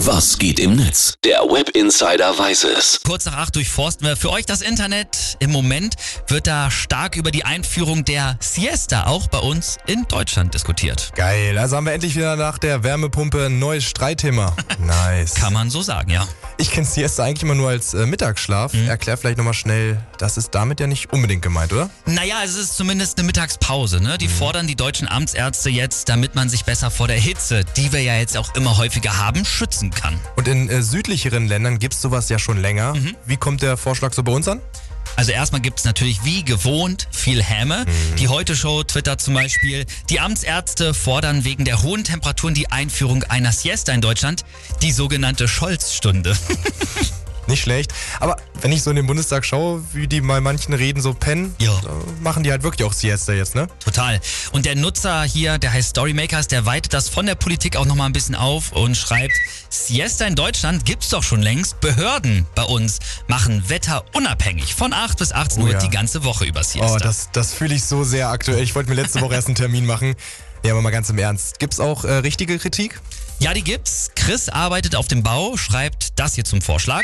[0.00, 1.14] Was geht im Netz?
[1.24, 3.00] Der Web Insider weiß es.
[3.02, 5.38] Kurz nach acht durchforsten wir für euch das Internet.
[5.40, 5.94] Im Moment
[6.28, 11.12] wird da stark über die Einführung der Siesta auch bei uns in Deutschland diskutiert.
[11.14, 14.54] Geil, also haben wir endlich wieder nach der Wärmepumpe ein neues Streitthema.
[14.78, 15.34] Nice.
[15.34, 16.28] Kann man so sagen, ja.
[16.58, 18.74] Ich kenne Siesta eigentlich immer nur als äh, Mittagsschlaf.
[18.74, 21.88] Erklär vielleicht nochmal schnell, das ist damit ja nicht unbedingt gemeint, oder?
[22.04, 24.02] Naja, es ist zumindest eine Mittagspause.
[24.02, 24.18] Ne?
[24.18, 28.02] Die fordern die deutschen Amtsärzte jetzt, damit man sich besser vor der Hitze, die wir
[28.02, 30.18] ja jetzt auch immer häufiger haben, schützen kann.
[30.36, 32.94] Und in äh, südlicheren Ländern gibt's sowas ja schon länger.
[33.24, 34.60] Wie kommt der Vorschlag so bei uns an?
[35.16, 37.86] Also erstmal gibt's natürlich wie gewohnt viel Häme.
[38.18, 43.52] Die Heute-Show twittert zum Beispiel, die Amtsärzte fordern wegen der hohen Temperaturen die Einführung einer
[43.52, 44.44] Siesta in Deutschland,
[44.82, 46.36] die sogenannte Scholz-Stunde.
[47.46, 47.92] Nicht schlecht.
[48.20, 51.54] Aber wenn ich so in den Bundestag schaue, wie die bei manchen Reden so pennen,
[51.58, 51.72] Ja.
[52.20, 53.68] machen die halt wirklich auch Siesta jetzt, ne?
[53.84, 54.20] Total.
[54.52, 58.08] Und der Nutzer hier, der heißt Storymakers, der weitet das von der Politik auch nochmal
[58.08, 59.34] ein bisschen auf und schreibt,
[59.68, 61.80] Siesta in Deutschland gibt's doch schon längst.
[61.80, 65.78] Behörden bei uns machen Wetter unabhängig von 8 bis 18 Oh Uhr ja.
[65.78, 66.94] die ganze Woche über Siesta.
[66.94, 68.62] Oh, das, das fühle ich so sehr aktuell.
[68.62, 70.14] Ich wollte mir letzte Woche erst einen Termin machen.
[70.64, 71.58] Ja, aber mal ganz im Ernst.
[71.60, 73.00] Gibt's auch äh, richtige Kritik?
[73.38, 74.10] Ja, die gibt's.
[74.14, 77.02] Chris arbeitet auf dem Bau, schreibt das hier zum Vorschlag.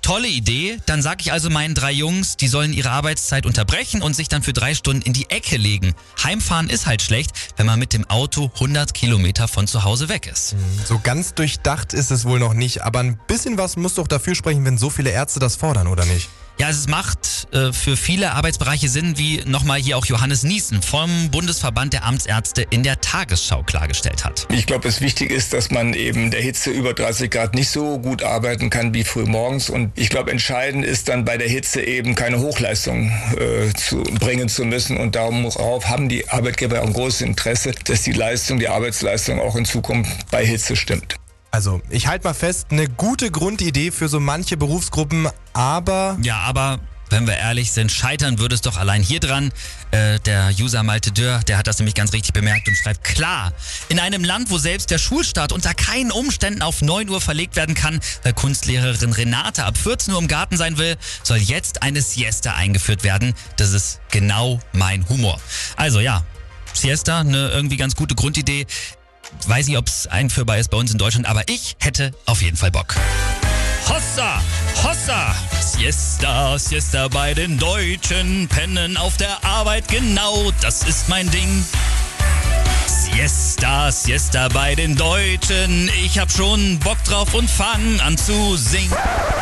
[0.00, 0.78] Tolle Idee.
[0.86, 4.42] Dann sag ich also meinen drei Jungs, die sollen ihre Arbeitszeit unterbrechen und sich dann
[4.42, 5.94] für drei Stunden in die Ecke legen.
[6.22, 10.26] Heimfahren ist halt schlecht, wenn man mit dem Auto 100 Kilometer von zu Hause weg
[10.32, 10.54] ist.
[10.86, 14.34] So ganz durchdacht ist es wohl noch nicht, aber ein bisschen was muss doch dafür
[14.34, 16.28] sprechen, wenn so viele Ärzte das fordern, oder nicht?
[16.58, 21.30] Ja, es macht äh, für viele Arbeitsbereiche Sinn, wie nochmal hier auch Johannes Niesen vom
[21.30, 24.46] Bundesverband der Amtsärzte in der Tagesschau klargestellt hat.
[24.50, 27.98] Ich glaube, es wichtig ist, dass man eben der Hitze über 30 Grad nicht so
[27.98, 29.68] gut arbeiten kann wie früh morgens.
[29.68, 34.48] Und ich glaube, entscheidend ist dann bei der Hitze eben keine Hochleistung äh, zu bringen
[34.48, 34.96] zu müssen.
[34.96, 39.66] Und darauf haben die Arbeitgeber ein großes Interesse, dass die Leistung, die Arbeitsleistung auch in
[39.66, 41.16] Zukunft bei Hitze stimmt.
[41.56, 46.80] Also, ich halte mal fest, eine gute Grundidee für so manche Berufsgruppen, aber Ja, aber
[47.08, 49.50] wenn wir ehrlich sind, scheitern würde es doch allein hier dran.
[49.90, 53.54] Äh, der User Malte Dörr, der hat das nämlich ganz richtig bemerkt und schreibt, klar,
[53.88, 57.74] in einem Land, wo selbst der Schulstart unter keinen Umständen auf 9 Uhr verlegt werden
[57.74, 62.52] kann, weil Kunstlehrerin Renate ab 14 Uhr im Garten sein will, soll jetzt eine Siesta
[62.52, 63.32] eingeführt werden.
[63.56, 65.40] Das ist genau mein Humor.
[65.76, 66.22] Also ja,
[66.74, 68.66] Siesta, eine irgendwie ganz gute Grundidee.
[69.46, 72.56] Weiß nicht, ob es einführbar ist bei uns in Deutschland, aber ich hätte auf jeden
[72.56, 72.96] Fall Bock.
[73.88, 74.42] Hossa,
[74.82, 81.64] Hossa, Siesta, Siesta bei den Deutschen, pennen auf der Arbeit, genau, das ist mein Ding.
[82.86, 88.92] Siesta, Siesta bei den Deutschen, ich hab schon Bock drauf und fang an zu singen.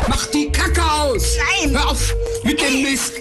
[0.08, 1.22] Mach die Kacke aus!
[1.60, 1.72] Nein!
[1.72, 2.14] Hör auf
[2.44, 3.12] mit dem Mist!